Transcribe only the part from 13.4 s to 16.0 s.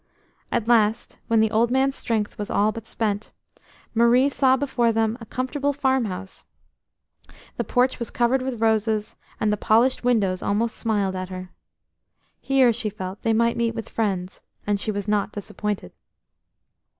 meet with friends, and she was not disappointed.